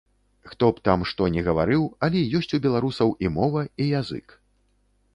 [0.53, 4.27] Хто б там што ні гаварыў, але ёсць у беларусаў і мова, і язык.